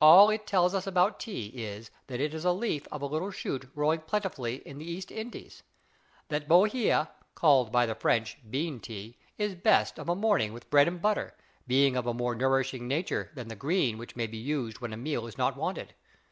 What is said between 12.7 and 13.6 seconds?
nature than the